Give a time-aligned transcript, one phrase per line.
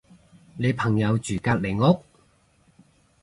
[0.57, 2.01] 你朋友住隔離屋？